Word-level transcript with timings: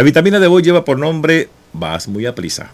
La 0.00 0.04
vitamina 0.04 0.40
de 0.40 0.46
hoy 0.46 0.62
lleva 0.62 0.82
por 0.82 0.98
nombre 0.98 1.50
Vas 1.74 2.08
muy 2.08 2.24
a 2.24 2.34
prisa. 2.34 2.70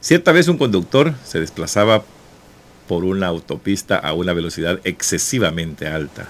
Cierta 0.00 0.32
vez 0.32 0.48
un 0.48 0.56
conductor 0.56 1.12
se 1.22 1.38
desplazaba 1.38 2.02
por 2.88 3.04
una 3.04 3.26
autopista 3.26 3.98
a 3.98 4.14
una 4.14 4.32
velocidad 4.32 4.80
excesivamente 4.84 5.86
alta. 5.86 6.28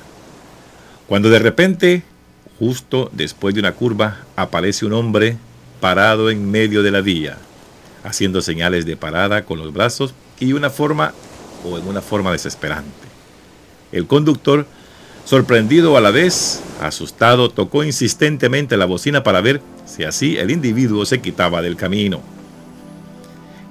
Cuando 1.07 1.31
de 1.31 1.39
repente, 1.39 2.03
justo 2.59 3.09
después 3.13 3.55
de 3.55 3.61
una 3.61 3.75
curva, 3.75 4.19
aparece 4.35 4.85
un 4.85 4.95
hombre 4.95 5.37
parado 5.81 6.29
en 6.29 6.51
medio 6.51 6.83
de 6.83 6.91
la 6.91 7.01
vía, 7.01 7.39
haciendo 8.03 8.43
señales 8.43 8.85
de 8.85 8.97
parada 8.97 9.45
con 9.45 9.61
los 9.61 9.73
brazos 9.73 10.13
y 10.41 10.55
una 10.55 10.71
forma 10.71 11.15
o 11.65 11.79
en 11.79 11.87
una 11.87 12.01
forma 12.01 12.33
desesperante. 12.33 13.07
El 13.93 14.09
conductor, 14.09 14.67
sorprendido 15.25 15.97
a 15.97 16.01
la 16.01 16.11
vez, 16.11 16.63
asustado, 16.81 17.49
tocó 17.51 17.85
insistentemente 17.85 18.77
la 18.77 18.87
bocina 18.87 19.23
para 19.23 19.41
ver 19.41 19.61
si 19.87 20.05
así 20.05 20.37
el 20.37 20.51
individuo 20.51 21.05
se 21.07 21.21
quitaba 21.21 21.63
del 21.63 21.77
camino. 21.77 22.21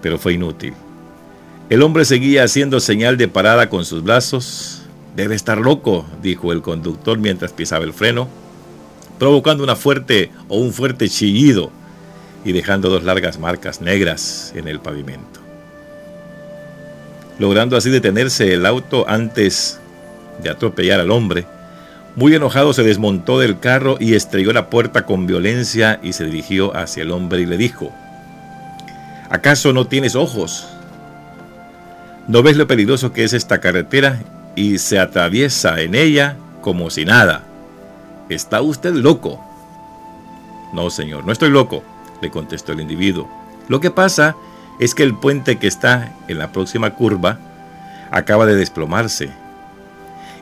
Pero 0.02 0.18
fue 0.18 0.34
inútil. 0.34 0.74
El 1.70 1.82
hombre 1.82 2.06
seguía 2.06 2.44
haciendo 2.44 2.80
señal 2.80 3.18
de 3.18 3.28
parada 3.28 3.70
con 3.70 3.86
sus 3.86 4.04
brazos. 4.04 4.84
Debe 5.16 5.36
estar 5.36 5.60
loco, 5.60 6.06
dijo 6.22 6.52
el 6.52 6.62
conductor 6.62 7.18
mientras 7.18 7.54
pisaba 7.54 7.86
el 7.86 7.94
freno, 7.94 8.28
provocando 9.20 9.64
una 9.64 9.76
fuerte 9.76 10.32
o 10.50 10.58
un 10.58 10.74
fuerte 10.74 11.08
chillido 11.08 11.72
y 12.44 12.52
dejando 12.52 12.90
dos 12.90 13.04
largas 13.04 13.40
marcas 13.40 13.80
negras 13.80 14.52
en 14.56 14.68
el 14.68 14.80
pavimento. 14.80 15.40
Logrando 17.40 17.78
así 17.78 17.90
detenerse 17.90 18.54
el 18.54 18.66
auto 18.66 19.06
antes 19.08 19.80
de 20.42 20.50
atropellar 20.50 21.00
al 21.00 21.12
hombre, 21.12 21.46
muy 22.16 22.36
enojado 22.36 22.74
se 22.74 22.84
desmontó 22.84 23.40
del 23.40 23.60
carro 23.60 23.98
y 24.00 24.14
estrelló 24.14 24.54
la 24.54 24.70
puerta 24.70 25.04
con 25.06 25.26
violencia 25.26 26.00
y 26.04 26.14
se 26.14 26.26
dirigió 26.26 26.76
hacia 26.78 27.02
el 27.02 27.12
hombre 27.12 27.42
y 27.42 27.48
le 27.48 27.58
dijo, 27.58 27.92
¿acaso 29.30 29.74
no 29.74 29.88
tienes 29.88 30.16
ojos? 30.16 30.68
¿No 32.28 32.44
ves 32.44 32.56
lo 32.56 32.68
peligroso 32.68 33.14
que 33.14 33.24
es 33.24 33.34
esta 33.34 33.60
carretera 33.60 34.22
y 34.56 34.78
se 34.78 35.00
atraviesa 35.00 35.82
en 35.82 35.96
ella 35.96 36.38
como 36.62 36.92
si 36.92 37.04
nada? 37.04 37.42
¿Está 38.30 38.62
usted 38.62 38.94
loco? 38.94 39.44
No, 40.72 40.92
señor, 40.92 41.26
no 41.26 41.32
estoy 41.32 41.50
loco, 41.50 41.84
le 42.22 42.30
contestó 42.30 42.74
el 42.74 42.82
individuo. 42.82 43.28
Lo 43.68 43.80
que 43.80 43.90
pasa 43.90 44.36
es 44.80 44.94
que 44.94 45.02
el 45.02 45.16
puente 45.16 45.58
que 45.58 45.68
está 45.68 46.14
en 46.28 46.38
la 46.38 46.52
próxima 46.52 46.92
curva 46.92 47.40
acaba 48.12 48.46
de 48.46 48.56
desplomarse 48.56 49.32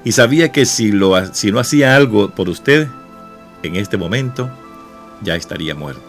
y 0.04 0.12
sabía 0.14 0.52
que 0.52 0.66
si, 0.66 0.92
no 0.92 1.60
hacía 1.60 1.96
algo 1.96 2.30
por 2.32 2.50
usted, 2.50 2.88
en 3.64 3.76
este 3.76 3.98
momento 3.98 4.50
ya 5.22 5.36
estaría 5.36 5.76
muerto. 5.76 6.02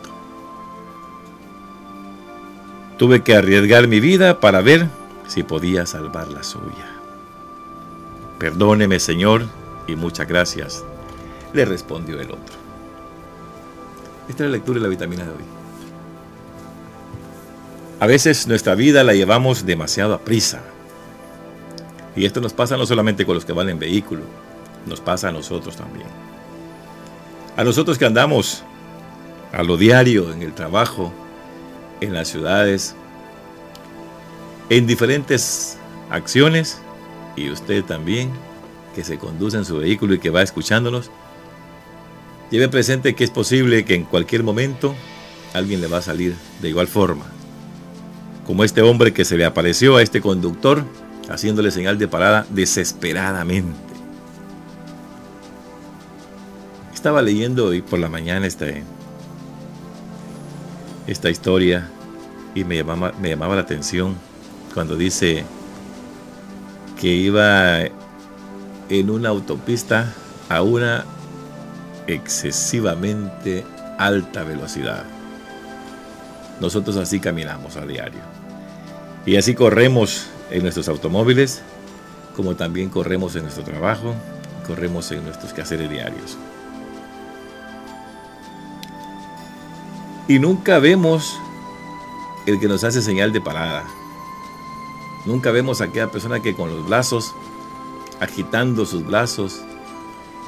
Tuve 2.97 3.23
que 3.23 3.35
arriesgar 3.35 3.89
mi 3.89 4.01
vida 4.01 4.41
para 4.41 4.61
ver 4.61 4.89
si 5.27 5.43
podía 5.43 5.87
salvar 5.87 6.29
la 6.29 6.43
suya. 6.43 6.87
Perdóneme, 8.39 8.99
Señor, 8.99 9.45
y 9.87 9.97
muchas 9.97 10.27
gracias, 10.27 10.85
le 11.53 11.65
respondió 11.65 12.21
el 12.21 12.31
otro. 12.31 12.57
Esta 14.29 14.45
es 14.45 14.51
la 14.51 14.57
lectura 14.57 14.79
de 14.79 14.85
la 14.85 14.89
vitamina 14.89 15.25
de 15.25 15.31
hoy. 15.31 15.45
A 18.01 18.07
veces 18.07 18.49
nuestra 18.49 18.75
vida 18.75 19.05
la 19.05 19.15
llevamos 19.15 19.65
demasiado 19.67 20.15
a 20.15 20.19
prisa. 20.19 20.63
Y 22.15 22.25
esto 22.25 22.41
nos 22.41 22.53
pasa 22.53 22.77
no 22.77 22.87
solamente 22.87 23.25
con 23.25 23.35
los 23.35 23.45
que 23.45 23.53
van 23.53 23.69
en 23.69 23.79
vehículo, 23.79 24.23
nos 24.87 25.01
pasa 25.01 25.29
a 25.29 25.33
nosotros 25.33 25.77
también. 25.77 26.07
A 27.57 27.65
nosotros 27.65 27.99
que 27.99 28.07
andamos 28.07 28.63
a 29.53 29.63
lo 29.63 29.77
diario, 29.77 30.33
en 30.33 30.43
el 30.43 30.55
trabajo, 30.55 31.13
en 32.01 32.15
las 32.15 32.29
ciudades, 32.29 32.95
en 34.71 34.87
diferentes 34.87 35.77
acciones, 36.11 36.81
y 37.37 37.51
usted 37.51 37.85
también, 37.85 38.31
que 38.95 39.05
se 39.05 39.19
conduce 39.19 39.57
en 39.57 39.65
su 39.65 39.79
vehículo 39.79 40.15
y 40.15 40.19
que 40.19 40.31
va 40.31 40.43
escuchándonos, 40.43 41.11
lleve 42.51 42.69
presente 42.69 43.15
que 43.15 43.25
es 43.25 43.31
posible 43.31 43.85
que 43.85 43.95
en 43.95 44.05
cualquier 44.05 44.43
momento 44.43 44.95
alguien 45.55 45.81
le 45.81 45.87
va 45.87 45.99
a 45.99 46.03
salir 46.03 46.35
de 46.61 46.69
igual 46.69 46.89
forma. 46.89 47.25
Como 48.47 48.65
este 48.65 48.83
hombre 48.83 49.13
que 49.13 49.25
se 49.25 49.37
le 49.37 49.45
apareció 49.45 49.97
a 49.97 50.03
este 50.03 50.21
conductor 50.21 50.85
haciéndole 51.29 51.71
señal 51.71 51.99
de 51.99 52.09
parada 52.09 52.47
desesperadamente. 52.51 53.93
Estaba 56.93 57.23
leyendo 57.23 57.67
hoy 57.67 57.83
por 57.83 57.99
la 57.99 58.09
mañana 58.09 58.47
esta, 58.47 58.67
esta 61.07 61.31
historia 61.31 61.89
y 62.55 62.65
me 62.65 62.77
llamaba, 62.77 63.13
me 63.21 63.31
llamaba 63.31 63.57
la 63.57 63.63
atención 63.63 64.17
cuando 64.75 64.97
dice 64.97 65.45
que 67.01 67.09
iba 67.09 67.81
en 68.89 69.11
una 69.11 69.31
autopista 69.31 70.13
a 70.49 70.63
una 70.63 71.05
excesivamente 72.07 73.65
alta 73.99 74.45
velocidad. 74.45 75.05
Nosotros 76.61 76.97
así 76.97 77.19
caminamos 77.19 77.77
a 77.77 77.87
diario. 77.87 78.21
Y 79.27 79.37
así 79.37 79.55
corremos 79.55 80.27
en 80.53 80.63
nuestros 80.63 80.89
automóviles, 80.89 81.63
como 82.37 82.55
también 82.57 82.91
corremos 82.91 83.35
en 83.37 83.43
nuestro 83.43 83.65
trabajo, 83.65 84.15
corremos 84.67 85.11
en 85.11 85.25
nuestros 85.25 85.53
quehaceres 85.53 85.89
diarios. 85.89 86.37
Y 90.29 90.39
nunca 90.39 90.79
vemos 90.79 91.39
el 92.47 92.61
que 92.61 92.69
nos 92.69 92.85
hace 92.85 93.01
señal 93.01 93.33
de 93.33 93.41
parada. 93.41 93.85
Nunca 95.25 95.51
vemos 95.51 95.81
a 95.81 95.85
aquella 95.85 96.11
persona 96.11 96.41
que 96.41 96.55
con 96.55 96.69
los 96.69 96.87
brazos, 96.87 97.35
agitando 98.21 98.85
sus 98.85 99.07
brazos, 99.07 99.63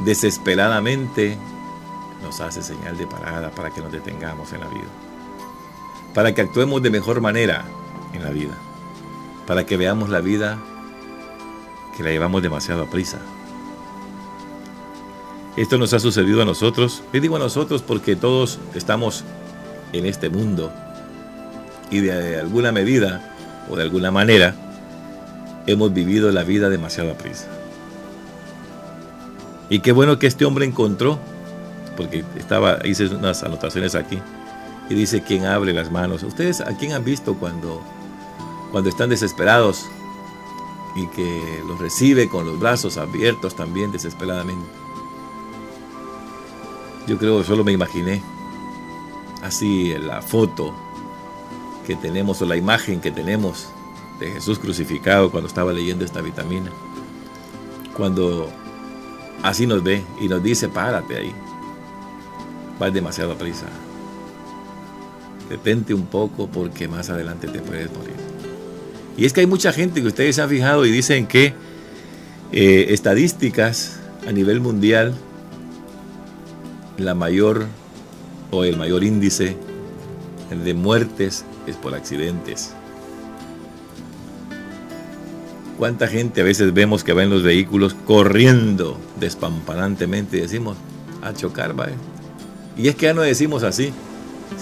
desesperadamente 0.00 1.38
nos 2.22 2.41
hace 2.41 2.62
señal 2.62 2.97
de 2.98 3.06
parada 3.06 3.50
para 3.50 3.70
que 3.70 3.81
nos 3.81 3.91
detengamos 3.91 4.53
en 4.53 4.60
la 4.60 4.69
vida. 4.69 4.88
Para 6.12 6.34
que 6.34 6.43
actuemos 6.43 6.82
de 6.82 6.91
mejor 6.91 7.20
manera 7.20 7.64
en 8.12 8.22
la 8.22 8.31
vida 8.31 8.54
para 9.47 9.65
que 9.65 9.77
veamos 9.77 10.09
la 10.09 10.21
vida 10.21 10.59
que 11.97 12.03
la 12.03 12.10
llevamos 12.10 12.43
demasiado 12.43 12.82
a 12.82 12.91
prisa. 12.91 13.19
Esto 15.56 15.78
nos 15.78 15.93
ha 15.93 16.00
sucedido 16.00 16.43
a 16.43 16.44
nosotros, 16.44 17.03
y 17.12 17.21
digo 17.21 17.37
a 17.37 17.38
nosotros 17.38 17.82
porque 17.82 18.16
todos 18.16 18.59
estamos 18.75 19.25
en 19.93 20.06
este 20.06 20.28
mundo 20.28 20.72
y 21.91 22.00
de 22.00 22.41
alguna 22.41 22.72
medida 22.72 23.32
o 23.71 23.77
de 23.77 23.84
alguna 23.84 24.10
manera 24.10 24.55
hemos 25.66 25.93
vivido 25.94 26.32
la 26.32 26.43
vida 26.43 26.69
demasiado 26.69 27.12
a 27.12 27.15
prisa. 27.15 27.47
Y 29.71 29.78
qué 29.78 29.93
bueno 29.93 30.19
que 30.19 30.26
este 30.26 30.44
hombre 30.44 30.66
encontró, 30.66 31.19
porque 31.97 32.25
estaba, 32.37 32.78
hice 32.84 33.06
unas 33.06 33.43
anotaciones 33.44 33.94
aquí, 33.94 34.19
y 34.91 34.94
dice, 34.94 35.22
quien 35.22 35.47
abre 35.47 35.72
las 35.72 35.91
manos. 35.91 36.22
¿Ustedes 36.22 36.61
a 36.61 36.76
quién 36.76 36.93
han 36.93 37.05
visto 37.05 37.34
cuando 37.37 37.82
cuando 38.75 38.91
están 38.91 39.09
desesperados 39.09 39.87
y 40.97 41.07
que 41.07 41.62
los 41.65 41.79
recibe 41.79 42.29
con 42.29 42.45
los 42.45 42.59
brazos 42.59 42.97
abiertos 42.97 43.55
también 43.55 43.93
desesperadamente. 43.93 44.67
Yo 47.07 47.17
creo 47.17 47.39
que 47.39 47.45
solo 47.45 47.62
me 47.62 47.71
imaginé 47.71 48.21
así 49.45 49.95
la 49.97 50.21
foto 50.23 50.75
que 51.87 51.95
tenemos 51.95 52.43
o 52.43 52.47
la 52.47 52.57
imagen 52.57 53.01
que 53.01 53.12
tenemos 53.12 53.69
de 54.19 54.33
Jesús 54.33 54.59
crucificado 54.59 55.31
cuando 55.31 55.47
estaba 55.47 55.73
leyendo 55.73 56.05
esta 56.05 56.21
vitamina. 56.21 56.73
Cuando 57.97 58.51
así 59.45 59.69
nos 59.69 59.85
ve 59.85 60.05
y 60.21 60.27
nos 60.27 60.43
dice, 60.43 60.69
párate 60.69 61.17
ahí, 61.17 61.33
vas 62.81 62.93
demasiado 62.93 63.35
a 63.35 63.39
prisa. 63.39 63.67
Detente 65.49 65.94
un 65.94 66.06
poco 66.06 66.49
porque 66.49 66.88
más 66.88 67.09
adelante 67.09 67.47
te 67.47 67.61
puedes 67.61 67.88
morir. 67.97 68.24
Y 69.16 69.26
es 69.26 69.32
que 69.32 69.40
hay 69.40 69.46
mucha 69.46 69.72
gente 69.72 70.00
que 70.00 70.08
ustedes 70.08 70.38
han 70.38 70.49
fijado 70.49 70.84
y 70.84 70.90
dicen 70.90 71.26
que 71.26 71.55
eh, 72.52 72.87
estadísticas 72.90 74.00
a 74.26 74.32
nivel 74.32 74.61
mundial, 74.61 75.14
la 76.99 77.14
mayor 77.14 77.66
o 78.50 78.64
el 78.64 78.76
mayor 78.76 79.05
índice 79.05 79.56
de 80.64 80.75
muertes 80.75 81.44
es 81.66 81.76
por 81.76 81.94
accidentes. 81.94 82.72
¿Cuánta 85.78 86.06
gente 86.06 86.40
a 86.40 86.44
veces 86.44 86.72
vemos 86.72 87.02
que 87.02 87.12
va 87.12 87.25
en 87.25 87.31
los 87.31 87.43
vehículos 87.43 87.94
corriendo 88.06 88.96
despampanantemente 89.19 90.37
y 90.37 90.40
decimos, 90.40 90.76
a 91.22 91.32
chocar, 91.32 91.78
va? 91.78 91.88
Y 92.76 92.88
es 92.88 92.94
que 92.94 93.06
ya 93.06 93.14
no 93.14 93.22
decimos 93.22 93.64
así, 93.64 93.93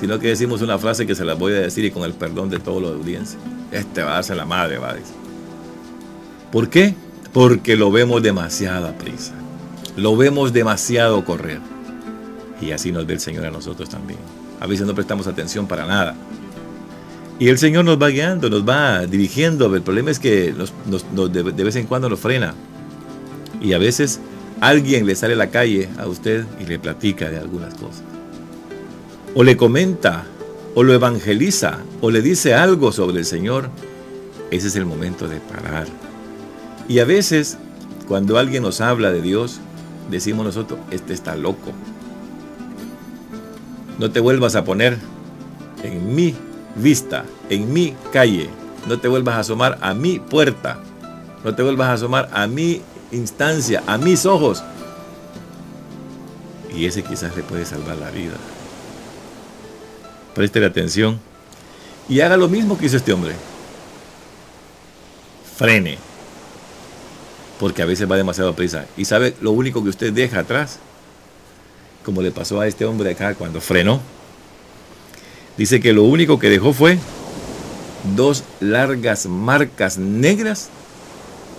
sino 0.00 0.18
que 0.18 0.28
decimos 0.28 0.62
una 0.62 0.78
frase 0.78 1.06
que 1.06 1.14
se 1.14 1.24
la 1.24 1.34
voy 1.34 1.52
a 1.52 1.60
decir 1.60 1.84
y 1.84 1.90
con 1.90 2.04
el 2.04 2.14
perdón 2.14 2.48
de 2.48 2.58
todos 2.58 2.80
los 2.80 2.92
audiencia. 2.92 3.38
Este 3.72 4.02
va 4.02 4.18
a 4.18 4.22
ser 4.22 4.36
la 4.36 4.44
madre, 4.44 4.78
va 4.78 4.90
a 4.90 4.94
decir. 4.94 5.16
¿Por 6.52 6.68
qué? 6.68 6.94
Porque 7.32 7.76
lo 7.76 7.90
vemos 7.90 8.22
demasiado 8.22 8.86
a 8.86 8.92
prisa. 8.92 9.32
Lo 9.96 10.16
vemos 10.16 10.52
demasiado 10.52 11.24
correr. 11.24 11.60
Y 12.60 12.72
así 12.72 12.92
nos 12.92 13.06
ve 13.06 13.14
el 13.14 13.20
Señor 13.20 13.46
a 13.46 13.50
nosotros 13.50 13.88
también. 13.88 14.20
A 14.60 14.66
veces 14.66 14.86
no 14.86 14.94
prestamos 14.94 15.26
atención 15.26 15.66
para 15.66 15.86
nada. 15.86 16.14
Y 17.38 17.48
el 17.48 17.58
Señor 17.58 17.84
nos 17.84 18.00
va 18.00 18.08
guiando, 18.08 18.50
nos 18.50 18.68
va 18.68 19.06
dirigiendo. 19.06 19.74
El 19.74 19.82
problema 19.82 20.10
es 20.10 20.18
que 20.18 20.54
de, 20.54 21.64
vez 21.64 21.76
en 21.76 21.86
cuando 21.86 22.08
nos 22.08 22.20
frena. 22.20 22.54
Y 23.60 23.72
a 23.72 23.78
veces 23.78 24.20
alguien 24.60 25.06
le 25.06 25.16
sale 25.16 25.34
a 25.34 25.36
la 25.36 25.50
calle 25.50 25.88
a 25.98 26.06
usted 26.06 26.44
y 26.60 26.66
le 26.66 26.78
platica 26.78 27.30
de 27.30 27.38
algunas 27.38 27.74
cosas. 27.74 28.02
O 29.34 29.42
le 29.42 29.56
comenta, 29.56 30.24
o 30.74 30.82
lo 30.82 30.92
evangeliza, 30.92 31.78
o 32.00 32.10
le 32.10 32.22
dice 32.22 32.54
algo 32.54 32.92
sobre 32.92 33.18
el 33.18 33.26
Señor. 33.26 33.68
Ese 34.50 34.68
es 34.68 34.76
el 34.76 34.86
momento 34.86 35.28
de 35.28 35.40
parar. 35.40 35.86
Y 36.88 36.98
a 36.98 37.04
veces, 37.04 37.58
cuando 38.08 38.38
alguien 38.38 38.62
nos 38.62 38.80
habla 38.80 39.10
de 39.10 39.22
Dios, 39.22 39.60
decimos 40.10 40.44
nosotros, 40.44 40.80
este 40.90 41.12
está 41.12 41.36
loco. 41.36 41.72
No 43.98 44.10
te 44.10 44.20
vuelvas 44.20 44.56
a 44.56 44.64
poner 44.64 44.98
en 45.82 46.14
mi 46.14 46.34
vista, 46.76 47.24
en 47.50 47.72
mi 47.72 47.94
calle. 48.12 48.48
No 48.88 48.98
te 48.98 49.08
vuelvas 49.08 49.36
a 49.36 49.40
asomar 49.40 49.78
a 49.80 49.94
mi 49.94 50.18
puerta. 50.18 50.78
No 51.44 51.54
te 51.54 51.62
vuelvas 51.62 51.88
a 51.88 51.92
asomar 51.94 52.28
a 52.32 52.46
mi 52.46 52.82
instancia, 53.10 53.82
a 53.86 53.98
mis 53.98 54.26
ojos. 54.26 54.62
Y 56.74 56.86
ese 56.86 57.02
quizás 57.02 57.36
le 57.36 57.42
puede 57.42 57.64
salvar 57.64 57.96
la 57.96 58.10
vida. 58.10 58.34
Preste 60.34 60.64
atención 60.64 61.20
y 62.08 62.20
haga 62.20 62.36
lo 62.36 62.48
mismo 62.48 62.78
que 62.78 62.86
hizo 62.86 62.96
este 62.96 63.12
hombre. 63.12 63.34
Frene. 65.56 65.98
Porque 67.60 67.82
a 67.82 67.86
veces 67.86 68.10
va 68.10 68.16
demasiado 68.16 68.54
prisa. 68.54 68.86
Y 68.96 69.04
sabe 69.04 69.34
lo 69.40 69.52
único 69.52 69.82
que 69.82 69.90
usted 69.90 70.12
deja 70.12 70.40
atrás 70.40 70.78
como 72.04 72.22
le 72.22 72.30
pasó 72.30 72.60
a 72.60 72.66
este 72.66 72.84
hombre 72.84 73.12
acá 73.12 73.34
cuando 73.34 73.60
frenó. 73.60 74.00
Dice 75.56 75.80
que 75.80 75.92
lo 75.92 76.04
único 76.04 76.38
que 76.38 76.50
dejó 76.50 76.72
fue 76.72 76.98
dos 78.16 78.44
largas 78.60 79.26
marcas 79.26 79.98
negras 79.98 80.70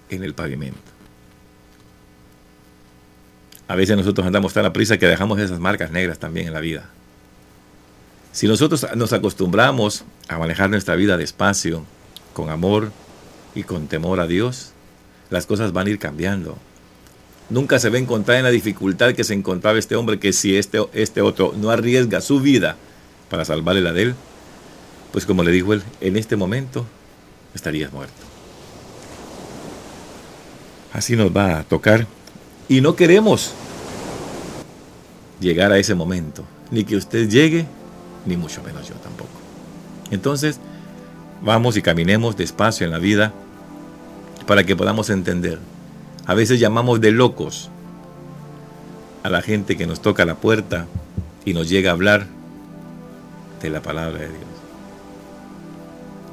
en 0.09 0.23
el 0.23 0.33
pavimento. 0.33 0.79
A 3.67 3.75
veces 3.75 3.95
nosotros 3.95 4.27
andamos 4.27 4.53
tan 4.53 4.65
a 4.65 4.73
prisa 4.73 4.97
que 4.97 5.07
dejamos 5.07 5.39
esas 5.39 5.59
marcas 5.59 5.91
negras 5.91 6.19
también 6.19 6.47
en 6.47 6.53
la 6.53 6.59
vida. 6.59 6.89
Si 8.33 8.47
nosotros 8.47 8.85
nos 8.95 9.13
acostumbramos 9.13 10.03
a 10.27 10.37
manejar 10.37 10.69
nuestra 10.69 10.95
vida 10.95 11.15
despacio, 11.15 11.85
con 12.33 12.49
amor 12.49 12.91
y 13.55 13.63
con 13.63 13.87
temor 13.87 14.19
a 14.19 14.27
Dios, 14.27 14.71
las 15.29 15.45
cosas 15.45 15.71
van 15.71 15.87
a 15.87 15.91
ir 15.91 15.99
cambiando 15.99 16.57
nunca 17.49 17.79
se 17.79 17.89
va 17.89 17.97
a 17.97 17.99
encontrar 17.99 18.37
en 18.37 18.43
la 18.43 18.49
dificultad 18.49 19.13
que 19.13 19.23
se 19.23 19.33
encontraba 19.33 19.79
este 19.79 19.95
hombre, 19.95 20.19
que 20.19 20.33
si 20.33 20.57
este, 20.57 20.79
este 20.93 21.21
otro 21.21 21.53
no 21.55 21.69
arriesga 21.69 22.21
su 22.21 22.39
vida 22.39 22.75
para 23.29 23.45
salvarle 23.45 23.81
la 23.81 23.93
de 23.93 24.03
él, 24.03 24.15
pues 25.11 25.25
como 25.25 25.43
le 25.43 25.51
dijo 25.51 25.73
él, 25.73 25.83
en 26.01 26.17
este 26.17 26.35
momento 26.35 26.85
estarías 27.53 27.93
muerto. 27.93 28.13
Así 30.91 31.15
nos 31.15 31.35
va 31.35 31.59
a 31.59 31.63
tocar. 31.63 32.07
Y 32.69 32.81
no 32.81 32.95
queremos 32.95 33.53
llegar 35.39 35.71
a 35.71 35.77
ese 35.77 35.95
momento, 35.95 36.43
ni 36.71 36.83
que 36.83 36.95
usted 36.95 37.29
llegue, 37.29 37.65
ni 38.25 38.37
mucho 38.37 38.63
menos 38.63 38.87
yo 38.87 38.95
tampoco. 38.95 39.31
Entonces, 40.11 40.59
vamos 41.41 41.77
y 41.77 41.81
caminemos 41.81 42.37
despacio 42.37 42.85
en 42.85 42.91
la 42.91 42.99
vida 42.99 43.33
para 44.45 44.63
que 44.63 44.75
podamos 44.75 45.09
entender 45.09 45.59
a 46.25 46.33
veces 46.35 46.59
llamamos 46.59 47.01
de 47.01 47.11
locos 47.11 47.69
a 49.23 49.29
la 49.29 49.41
gente 49.41 49.75
que 49.75 49.87
nos 49.87 50.01
toca 50.01 50.25
la 50.25 50.35
puerta 50.35 50.85
y 51.43 51.53
nos 51.53 51.69
llega 51.69 51.89
a 51.89 51.93
hablar 51.93 52.27
de 53.61 53.69
la 53.69 53.81
palabra 53.81 54.19
de 54.19 54.29
Dios. 54.29 54.41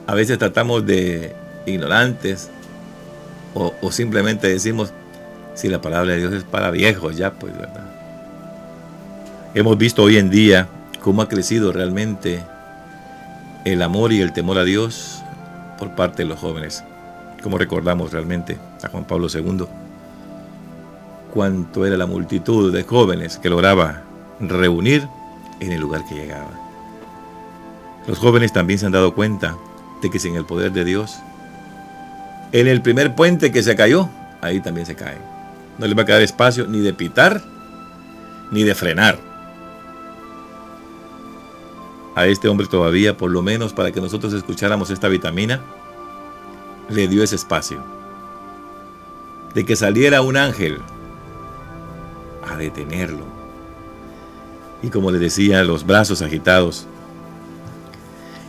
A 0.06 0.14
veces 0.14 0.38
tratamos 0.38 0.86
de 0.86 1.34
ignorantes 1.66 2.50
o, 3.54 3.90
simplemente 3.90 4.46
decimos, 4.46 4.92
si 5.54 5.68
la 5.68 5.80
palabra 5.80 6.12
de 6.12 6.18
Dios 6.18 6.32
es 6.34 6.44
para 6.44 6.70
viejos, 6.70 7.16
ya 7.16 7.32
pues, 7.32 7.52
¿verdad? 7.56 7.90
Hemos 9.54 9.76
visto 9.76 10.04
hoy 10.04 10.18
en 10.18 10.30
día 10.30 10.68
cómo 11.02 11.22
ha 11.22 11.28
crecido 11.28 11.72
realmente 11.72 12.42
el 13.64 13.82
amor 13.82 14.12
y 14.12 14.20
el 14.20 14.32
temor 14.32 14.58
a 14.58 14.64
Dios 14.64 15.22
por 15.78 15.94
parte 15.94 16.22
de 16.22 16.28
los 16.28 16.38
jóvenes 16.38 16.84
como 17.40 17.58
recordamos 17.58 18.12
realmente 18.12 18.58
a 18.82 18.88
Juan 18.88 19.04
Pablo 19.04 19.28
II, 19.32 19.66
cuánto 21.32 21.86
era 21.86 21.96
la 21.96 22.06
multitud 22.06 22.72
de 22.72 22.82
jóvenes 22.82 23.38
que 23.38 23.50
lograba 23.50 24.02
reunir 24.40 25.06
en 25.60 25.72
el 25.72 25.80
lugar 25.80 26.04
que 26.08 26.14
llegaba. 26.14 26.50
Los 28.06 28.18
jóvenes 28.18 28.52
también 28.52 28.78
se 28.78 28.86
han 28.86 28.92
dado 28.92 29.14
cuenta 29.14 29.56
de 30.02 30.10
que 30.10 30.18
sin 30.18 30.36
el 30.36 30.44
poder 30.44 30.72
de 30.72 30.84
Dios, 30.84 31.18
en 32.52 32.66
el 32.66 32.82
primer 32.82 33.14
puente 33.14 33.52
que 33.52 33.62
se 33.62 33.76
cayó, 33.76 34.08
ahí 34.40 34.60
también 34.60 34.86
se 34.86 34.96
cae. 34.96 35.18
No 35.78 35.86
les 35.86 35.96
va 35.96 36.02
a 36.02 36.06
quedar 36.06 36.22
espacio 36.22 36.66
ni 36.66 36.80
de 36.80 36.92
pitar, 36.92 37.42
ni 38.50 38.64
de 38.64 38.74
frenar. 38.74 39.18
A 42.20 42.26
este 42.26 42.48
hombre 42.48 42.66
todavía, 42.66 43.16
por 43.16 43.30
lo 43.30 43.40
menos 43.40 43.72
para 43.72 43.92
que 43.92 44.00
nosotros 44.02 44.34
escucháramos 44.34 44.90
esta 44.90 45.08
vitamina, 45.08 45.62
le 46.90 47.08
dio 47.08 47.22
ese 47.22 47.34
espacio. 47.34 47.82
De 49.54 49.64
que 49.64 49.74
saliera 49.74 50.20
un 50.20 50.36
ángel 50.36 50.82
a 52.46 52.58
detenerlo. 52.58 53.24
Y 54.82 54.90
como 54.90 55.10
le 55.10 55.18
decía, 55.18 55.64
los 55.64 55.86
brazos 55.86 56.20
agitados. 56.20 56.86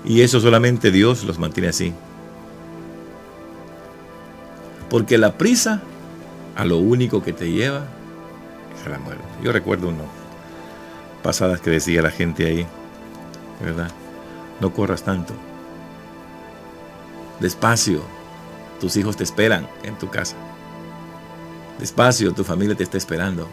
Y 0.04 0.20
eso 0.20 0.42
solamente 0.42 0.92
Dios 0.92 1.24
los 1.24 1.40
mantiene 1.40 1.70
así. 1.70 1.94
Porque 4.90 5.18
la 5.18 5.38
prisa 5.38 5.82
a 6.58 6.66
lo 6.66 6.78
único 6.78 7.24
que 7.24 7.32
te 7.32 7.50
lleva 7.50 7.86
es 8.78 8.86
a 8.86 8.90
la 8.90 9.00
muerte. 9.00 9.24
Yo 9.42 9.54
recuerdo 9.54 9.88
uno, 9.88 10.04
pasadas 11.24 11.62
que 11.62 11.70
decía 11.70 12.02
la 12.02 12.12
gente 12.12 12.46
ahí, 12.46 12.68
¿verdad? 13.64 13.92
No 14.60 14.74
corras 14.74 15.04
tanto. 15.04 15.34
Despacio, 17.40 18.02
tus 18.80 18.96
hijos 18.98 19.18
te 19.18 19.24
esperan 19.24 19.68
en 19.84 19.98
tu 19.98 20.10
casa. 20.10 20.36
Despacio, 21.80 22.34
tu 22.34 22.44
familia 22.44 22.76
te 22.76 22.84
está 22.84 22.98
esperando. 22.98 23.48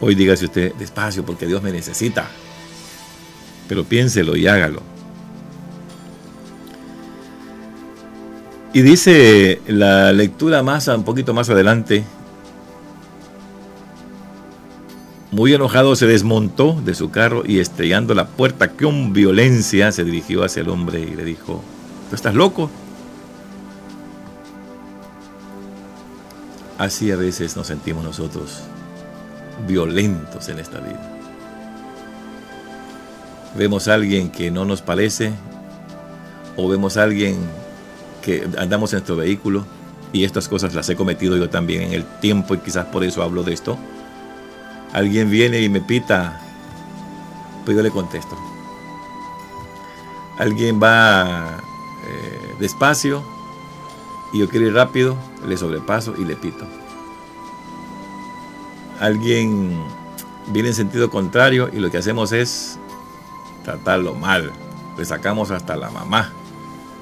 Hoy 0.00 0.14
dígase 0.14 0.44
usted 0.44 0.74
despacio 0.74 1.24
porque 1.24 1.46
Dios 1.46 1.62
me 1.62 1.72
necesita. 1.72 2.26
Pero 3.68 3.84
piénselo 3.84 4.36
y 4.36 4.46
hágalo. 4.46 4.82
Y 8.74 8.82
dice 8.82 9.60
la 9.68 10.12
lectura 10.12 10.62
más 10.62 10.88
un 10.88 11.04
poquito 11.04 11.32
más 11.32 11.48
adelante, 11.48 12.04
muy 15.34 15.52
enojado 15.52 15.96
se 15.96 16.06
desmontó 16.06 16.80
de 16.84 16.94
su 16.94 17.10
carro 17.10 17.42
y 17.44 17.58
estrellando 17.58 18.14
la 18.14 18.28
puerta 18.28 18.70
con 18.70 19.12
violencia 19.12 19.90
se 19.90 20.04
dirigió 20.04 20.44
hacia 20.44 20.62
el 20.62 20.68
hombre 20.68 21.00
y 21.00 21.16
le 21.16 21.24
dijo, 21.24 21.60
estás 22.12 22.36
loco? 22.36 22.70
Así 26.78 27.10
a 27.10 27.16
veces 27.16 27.56
nos 27.56 27.66
sentimos 27.66 28.04
nosotros 28.04 28.60
violentos 29.66 30.48
en 30.50 30.60
esta 30.60 30.78
vida. 30.78 31.18
Vemos 33.58 33.88
a 33.88 33.94
alguien 33.94 34.30
que 34.30 34.52
no 34.52 34.64
nos 34.64 34.82
parece 34.82 35.32
o 36.56 36.68
vemos 36.68 36.96
a 36.96 37.02
alguien 37.02 37.38
que 38.22 38.46
andamos 38.56 38.92
en 38.92 38.98
nuestro 38.98 39.16
vehículo 39.16 39.66
y 40.12 40.22
estas 40.22 40.46
cosas 40.46 40.74
las 40.74 40.88
he 40.90 40.94
cometido 40.94 41.36
yo 41.36 41.50
también 41.50 41.82
en 41.82 41.92
el 41.92 42.04
tiempo 42.20 42.54
y 42.54 42.58
quizás 42.58 42.86
por 42.86 43.02
eso 43.02 43.20
hablo 43.20 43.42
de 43.42 43.52
esto. 43.52 43.76
Alguien 44.94 45.28
viene 45.28 45.60
y 45.60 45.68
me 45.68 45.80
pita, 45.80 46.40
pues 47.64 47.76
yo 47.76 47.82
le 47.82 47.90
contesto. 47.90 48.38
Alguien 50.38 50.80
va 50.80 51.58
eh, 52.06 52.54
despacio 52.60 53.24
y 54.32 54.38
yo 54.38 54.48
quiero 54.48 54.66
ir 54.66 54.74
rápido, 54.74 55.16
le 55.44 55.56
sobrepaso 55.56 56.14
y 56.16 56.24
le 56.24 56.36
pito. 56.36 56.64
Alguien 59.00 59.82
viene 60.46 60.68
en 60.68 60.74
sentido 60.74 61.10
contrario 61.10 61.68
y 61.72 61.80
lo 61.80 61.90
que 61.90 61.98
hacemos 61.98 62.30
es 62.30 62.78
tratarlo 63.64 64.14
mal. 64.14 64.52
Le 64.96 65.04
sacamos 65.04 65.50
hasta 65.50 65.74
la 65.74 65.90
mamá. 65.90 66.30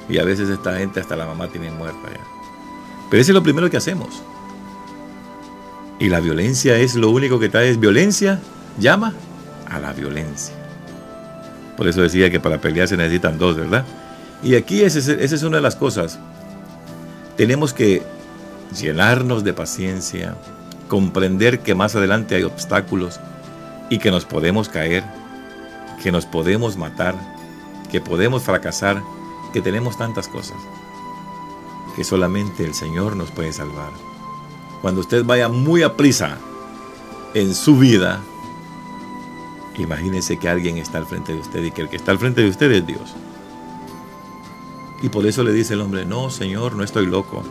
Y 0.08 0.18
a 0.18 0.24
veces 0.24 0.48
esta 0.48 0.78
gente 0.78 1.00
hasta 1.00 1.14
la 1.14 1.26
mamá 1.26 1.48
tiene 1.48 1.70
muerta 1.70 2.08
ya. 2.10 2.20
Pero 3.10 3.20
eso 3.20 3.32
es 3.32 3.34
lo 3.34 3.42
primero 3.42 3.68
que 3.68 3.76
hacemos. 3.76 4.22
Y 6.02 6.08
la 6.08 6.18
violencia 6.18 6.78
es 6.78 6.96
lo 6.96 7.10
único 7.10 7.38
que 7.38 7.48
trae 7.48 7.76
violencia, 7.76 8.40
llama 8.76 9.14
a 9.70 9.78
la 9.78 9.92
violencia. 9.92 10.52
Por 11.76 11.86
eso 11.86 12.02
decía 12.02 12.28
que 12.28 12.40
para 12.40 12.60
pelear 12.60 12.88
se 12.88 12.96
necesitan 12.96 13.38
dos, 13.38 13.56
¿verdad? 13.56 13.84
Y 14.42 14.56
aquí 14.56 14.82
esa 14.82 14.98
es, 14.98 15.42
una 15.44 15.58
de 15.58 15.62
las 15.62 15.76
cosas. 15.76 16.18
Tenemos 17.36 17.72
que 17.72 18.02
llenarnos 18.76 19.44
de 19.44 19.52
paciencia, 19.52 20.34
comprender 20.88 21.60
que 21.60 21.76
más 21.76 21.94
adelante 21.94 22.34
hay 22.34 22.42
obstáculos 22.42 23.20
y 23.88 23.98
que 23.98 24.10
nos 24.10 24.24
podemos 24.24 24.68
caer, 24.68 25.04
que 26.02 26.10
nos 26.10 26.26
podemos 26.26 26.76
matar, 26.76 27.14
que 27.92 28.00
podemos 28.00 28.42
fracasar, 28.42 29.00
que 29.52 29.60
tenemos 29.60 29.96
tantas 29.96 30.26
cosas, 30.26 30.56
que 31.94 32.02
solamente 32.02 32.64
el 32.64 32.74
Señor 32.74 33.14
nos 33.14 33.30
puede 33.30 33.52
salvar. 33.52 34.11
Cuando 34.82 35.00
usted 35.00 35.24
vaya 35.24 35.48
muy 35.48 35.84
a 35.84 35.96
prisa 35.96 36.38
en 37.34 37.54
su 37.54 37.78
vida, 37.78 38.20
imagínese 39.78 40.38
que 40.38 40.48
alguien 40.48 40.76
está 40.76 40.98
al 40.98 41.06
frente 41.06 41.32
de 41.32 41.38
usted 41.38 41.62
y 41.62 41.70
que 41.70 41.82
el 41.82 41.88
que 41.88 41.96
está 41.96 42.10
al 42.10 42.18
frente 42.18 42.42
de 42.42 42.50
usted 42.50 42.70
es 42.72 42.86
Dios. 42.86 43.14
Y 45.02 45.08
por 45.08 45.24
eso 45.24 45.44
le 45.44 45.52
dice 45.52 45.74
el 45.74 45.80
hombre, 45.80 46.04
no, 46.04 46.30
Señor, 46.30 46.74
no 46.74 46.82
estoy 46.82 47.06
loco. 47.06 47.44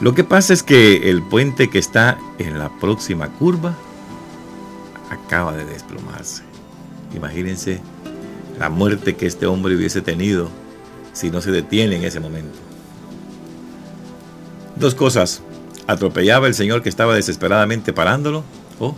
Lo 0.00 0.14
que 0.14 0.24
pasa 0.24 0.52
es 0.52 0.62
que 0.62 1.10
el 1.10 1.22
puente 1.22 1.70
que 1.70 1.78
está 1.78 2.18
en 2.38 2.58
la 2.58 2.68
próxima 2.68 3.28
curva 3.28 3.74
acaba 5.10 5.52
de 5.52 5.64
desplomarse. 5.64 6.42
Imagínense 7.14 7.80
la 8.58 8.68
muerte 8.68 9.16
que 9.16 9.26
este 9.26 9.46
hombre 9.46 9.74
hubiese 9.74 10.02
tenido 10.02 10.48
si 11.12 11.30
no 11.30 11.40
se 11.40 11.50
detiene 11.50 11.96
en 11.96 12.04
ese 12.04 12.20
momento. 12.20 12.58
Dos 14.76 14.94
cosas. 14.94 15.42
Atropellaba 15.86 16.46
el 16.46 16.54
Señor 16.54 16.82
que 16.82 16.88
estaba 16.88 17.14
desesperadamente 17.14 17.92
parándolo 17.92 18.44
o 18.78 18.94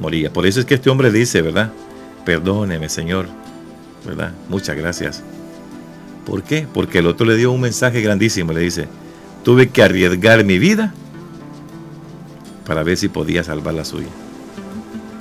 moría. 0.00 0.32
Por 0.32 0.46
eso 0.46 0.60
es 0.60 0.66
que 0.66 0.74
este 0.74 0.90
hombre 0.90 1.10
dice, 1.10 1.42
¿verdad? 1.42 1.72
Perdóneme, 2.24 2.88
Señor. 2.88 3.26
¿Verdad? 4.04 4.32
Muchas 4.48 4.76
gracias. 4.76 5.22
¿Por 6.26 6.42
qué? 6.42 6.66
Porque 6.72 6.98
el 6.98 7.06
otro 7.06 7.26
le 7.26 7.36
dio 7.36 7.52
un 7.52 7.60
mensaje 7.60 8.00
grandísimo. 8.00 8.52
Le 8.52 8.60
dice, 8.60 8.88
tuve 9.44 9.68
que 9.68 9.82
arriesgar 9.82 10.44
mi 10.44 10.58
vida 10.58 10.92
para 12.66 12.82
ver 12.82 12.96
si 12.96 13.08
podía 13.08 13.44
salvar 13.44 13.74
la 13.74 13.84
suya. 13.84 14.08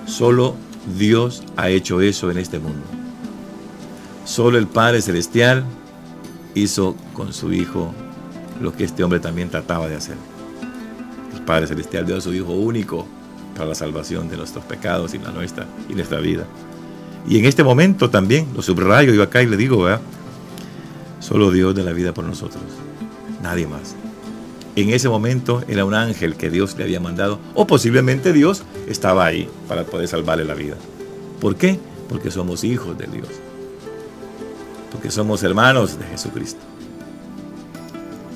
Solo 0.06 0.56
Dios 0.98 1.44
ha 1.56 1.70
hecho 1.70 2.02
eso 2.02 2.32
en 2.32 2.38
este 2.38 2.60
mundo. 2.60 2.86
Solo 4.26 4.58
el 4.58 4.68
Padre 4.68 5.02
Celestial 5.02 5.66
hizo 6.56 6.96
con 7.14 7.34
su 7.34 7.54
Hijo 7.54 7.94
lo 8.62 8.74
que 8.74 8.84
este 8.84 9.04
hombre 9.04 9.20
también 9.20 9.50
trataba 9.50 9.88
de 9.88 9.96
hacer. 9.96 10.16
El 11.36 11.42
Padre 11.44 11.68
Celestial 11.68 12.06
dio 12.06 12.18
a 12.18 12.22
su 12.22 12.34
Hijo 12.34 12.54
único 12.54 13.06
para 13.56 13.70
la 13.70 13.76
salvación 13.76 14.30
de 14.30 14.38
nuestros 14.38 14.64
pecados 14.66 15.14
y 15.14 15.20
nuestra 15.20 15.66
y 15.90 15.94
nuestra 15.94 16.20
vida. 16.20 16.46
Y 17.28 17.38
en 17.38 17.46
este 17.46 17.64
momento 17.64 18.10
también, 18.10 18.48
lo 18.56 18.62
subrayo 18.62 19.14
yo 19.14 19.24
acá 19.24 19.42
y 19.42 19.48
le 19.48 19.58
digo, 19.58 19.84
¿verdad? 19.84 20.02
Solo 21.20 21.52
Dios 21.52 21.76
de 21.76 21.84
la 21.84 21.92
vida 21.92 22.14
por 22.14 22.24
nosotros, 22.24 22.64
nadie 23.44 23.68
más. 23.68 23.96
En 24.76 24.92
ese 24.92 25.10
momento 25.10 25.64
era 25.68 25.84
un 25.84 25.94
ángel 25.94 26.36
que 26.36 26.50
Dios 26.50 26.78
le 26.78 26.86
había 26.86 27.00
mandado, 27.00 27.40
o 27.54 27.68
posiblemente 27.68 28.32
Dios 28.32 28.64
estaba 28.88 29.26
ahí 29.26 29.50
para 29.68 29.84
poder 29.84 30.08
salvarle 30.08 30.46
la 30.46 30.54
vida. 30.54 30.76
¿Por 31.42 31.56
qué? 31.56 31.80
Porque 32.08 32.32
somos 32.32 32.64
hijos 32.64 32.98
de 32.98 33.08
Dios. 33.08 33.28
Porque 34.92 35.12
somos 35.12 35.44
hermanos 35.44 36.00
de 36.00 36.06
Jesucristo. 36.06 36.62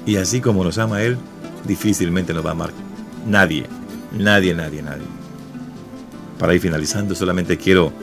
Y 0.06 0.18
así 0.18 0.42
como 0.42 0.64
nos 0.64 0.78
ama 0.78 1.02
Él, 1.02 1.18
difícilmente 1.66 2.34
nos 2.34 2.46
va 2.46 2.50
a 2.50 2.54
amar 2.54 2.72
nadie, 3.26 3.66
nadie, 4.12 4.54
nadie, 4.54 4.82
nadie. 4.82 5.08
Para 6.38 6.54
ir 6.54 6.62
finalizando, 6.62 7.16
solamente 7.16 7.58
quiero 7.58 7.94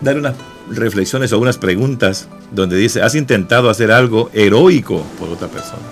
dar 0.00 0.16
unas 0.16 0.34
reflexiones 0.70 1.32
o 1.32 1.38
unas 1.38 1.58
preguntas 1.58 2.28
donde 2.52 2.76
dice, 2.76 3.02
¿has 3.02 3.14
intentado 3.14 3.68
hacer 3.68 3.90
algo 3.90 4.30
heroico 4.32 5.02
por 5.18 5.28
otra 5.28 5.48
persona? 5.48 5.82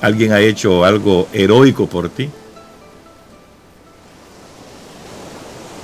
¿Alguien 0.00 0.32
ha 0.32 0.40
hecho 0.40 0.84
algo 0.84 1.28
heroico 1.32 1.86
por 1.86 2.08
ti? 2.08 2.30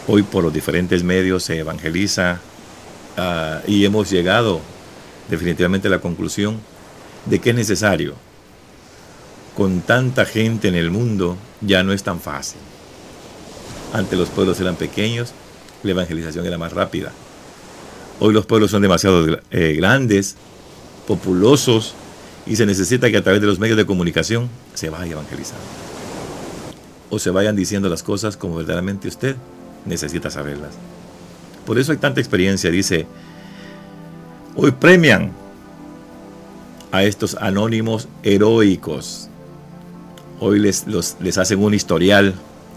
Hoy 0.06 0.22
por 0.22 0.44
los 0.44 0.52
diferentes 0.52 1.02
medios 1.02 1.44
se 1.44 1.58
evangeliza 1.58 2.40
uh, 3.16 3.70
y 3.70 3.84
hemos 3.84 4.10
llegado 4.10 4.60
definitivamente 5.30 5.88
la 5.88 6.00
conclusión 6.00 6.58
de 7.26 7.38
que 7.38 7.50
es 7.50 7.56
necesario. 7.56 8.14
Con 9.56 9.80
tanta 9.80 10.24
gente 10.24 10.68
en 10.68 10.74
el 10.74 10.90
mundo 10.90 11.36
ya 11.60 11.82
no 11.82 11.92
es 11.92 12.02
tan 12.02 12.20
fácil. 12.20 12.60
Antes 13.92 14.18
los 14.18 14.28
pueblos 14.28 14.60
eran 14.60 14.76
pequeños, 14.76 15.32
la 15.82 15.90
evangelización 15.90 16.46
era 16.46 16.58
más 16.58 16.72
rápida. 16.72 17.12
Hoy 18.20 18.32
los 18.34 18.46
pueblos 18.46 18.70
son 18.70 18.82
demasiado 18.82 19.40
eh, 19.50 19.74
grandes, 19.76 20.36
populosos, 21.06 21.94
y 22.46 22.56
se 22.56 22.66
necesita 22.66 23.10
que 23.10 23.16
a 23.16 23.22
través 23.22 23.40
de 23.40 23.46
los 23.46 23.58
medios 23.58 23.76
de 23.76 23.86
comunicación 23.86 24.48
se 24.74 24.90
vaya 24.90 25.12
evangelizando. 25.12 25.64
O 27.10 27.18
se 27.18 27.30
vayan 27.30 27.56
diciendo 27.56 27.88
las 27.88 28.02
cosas 28.02 28.36
como 28.36 28.56
verdaderamente 28.56 29.08
usted 29.08 29.36
necesita 29.86 30.30
saberlas. 30.30 30.74
Por 31.66 31.78
eso 31.78 31.92
hay 31.92 31.98
tanta 31.98 32.20
experiencia. 32.20 32.70
Dice, 32.70 33.06
hoy 34.56 34.72
premian 34.72 35.32
a 36.92 37.04
estos 37.04 37.36
anónimos 37.36 38.08
heroicos. 38.22 39.28
Hoy 40.40 40.58
les, 40.58 40.86
les 41.20 41.38
hacen 41.38 41.62
un 41.62 41.74
historial 41.74 42.34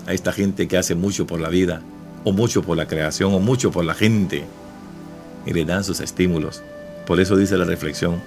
a 0.07 0.13
esta 0.13 0.31
gente 0.31 0.67
que 0.67 0.77
hace 0.77 0.95
mucho 0.95 1.25
por 1.25 1.39
la 1.39 1.49
vida, 1.49 1.81
o 2.23 2.31
mucho 2.31 2.61
por 2.61 2.77
la 2.77 2.87
creación, 2.87 3.33
o 3.33 3.39
mucho 3.39 3.71
por 3.71 3.85
la 3.85 3.93
gente, 3.93 4.45
y 5.45 5.53
le 5.53 5.65
dan 5.65 5.83
sus 5.83 5.99
estímulos. 5.99 6.61
Por 7.05 7.19
eso 7.19 7.35
dice 7.35 7.57
la 7.57 7.65
reflexión, 7.65 8.21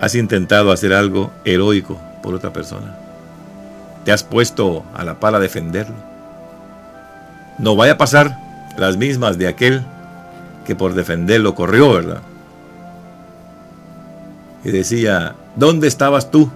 ¿has 0.00 0.14
intentado 0.14 0.70
hacer 0.70 0.92
algo 0.92 1.32
heroico 1.44 1.98
por 2.22 2.34
otra 2.34 2.52
persona? 2.52 2.98
¿Te 4.04 4.12
has 4.12 4.22
puesto 4.22 4.84
a 4.94 5.02
la 5.04 5.18
par 5.18 5.34
a 5.34 5.40
defenderlo? 5.40 5.96
No 7.58 7.74
vaya 7.74 7.94
a 7.94 7.98
pasar 7.98 8.38
las 8.76 8.96
mismas 8.96 9.38
de 9.38 9.48
aquel 9.48 9.82
que 10.64 10.74
por 10.74 10.94
defenderlo 10.94 11.54
corrió, 11.54 11.92
¿verdad? 11.92 12.22
Y 14.64 14.70
decía, 14.70 15.34
¿dónde 15.56 15.88
estabas 15.88 16.30
tú 16.30 16.50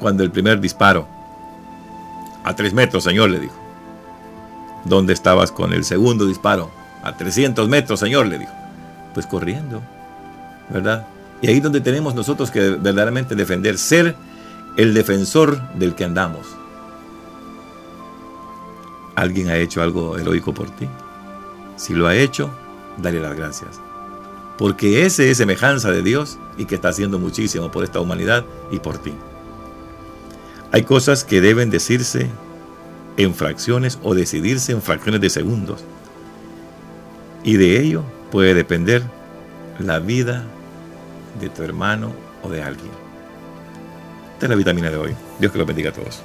cuando 0.00 0.24
el 0.24 0.32
primer 0.32 0.60
disparo. 0.60 1.06
A 2.42 2.56
tres 2.56 2.72
metros, 2.72 3.04
señor, 3.04 3.30
le 3.30 3.38
dijo. 3.38 3.54
¿Dónde 4.84 5.12
estabas 5.12 5.52
con 5.52 5.72
el 5.72 5.84
segundo 5.84 6.26
disparo? 6.26 6.70
A 7.02 7.16
300 7.16 7.68
metros, 7.68 8.00
señor, 8.00 8.26
le 8.26 8.38
dijo. 8.38 8.52
Pues 9.12 9.26
corriendo, 9.26 9.82
¿verdad? 10.70 11.06
Y 11.42 11.48
ahí 11.48 11.58
es 11.58 11.62
donde 11.62 11.80
tenemos 11.80 12.14
nosotros 12.14 12.50
que 12.50 12.70
verdaderamente 12.70 13.34
defender, 13.34 13.78
ser 13.78 14.16
el 14.76 14.94
defensor 14.94 15.60
del 15.74 15.94
que 15.94 16.04
andamos. 16.04 16.46
¿Alguien 19.16 19.50
ha 19.50 19.56
hecho 19.56 19.82
algo 19.82 20.16
heroico 20.16 20.54
por 20.54 20.70
ti? 20.70 20.88
Si 21.80 21.94
lo 21.94 22.08
ha 22.08 22.14
hecho, 22.14 22.50
dale 22.98 23.20
las 23.20 23.34
gracias. 23.34 23.80
Porque 24.58 25.06
ese 25.06 25.30
es 25.30 25.38
semejanza 25.38 25.90
de 25.90 26.02
Dios 26.02 26.38
y 26.58 26.66
que 26.66 26.74
está 26.74 26.90
haciendo 26.90 27.18
muchísimo 27.18 27.70
por 27.70 27.84
esta 27.84 28.00
humanidad 28.00 28.44
y 28.70 28.80
por 28.80 28.98
ti. 28.98 29.14
Hay 30.72 30.82
cosas 30.82 31.24
que 31.24 31.40
deben 31.40 31.70
decirse 31.70 32.26
en 33.16 33.34
fracciones 33.34 33.98
o 34.02 34.14
decidirse 34.14 34.72
en 34.72 34.82
fracciones 34.82 35.22
de 35.22 35.30
segundos. 35.30 35.82
Y 37.44 37.56
de 37.56 37.80
ello 37.80 38.04
puede 38.30 38.52
depender 38.52 39.02
la 39.78 40.00
vida 40.00 40.44
de 41.40 41.48
tu 41.48 41.62
hermano 41.62 42.12
o 42.42 42.50
de 42.50 42.62
alguien. 42.62 42.90
Esta 44.34 44.44
es 44.44 44.50
la 44.50 44.56
vitamina 44.56 44.90
de 44.90 44.98
hoy. 44.98 45.14
Dios 45.38 45.50
que 45.50 45.56
los 45.56 45.66
bendiga 45.66 45.88
a 45.88 45.94
todos. 45.94 46.20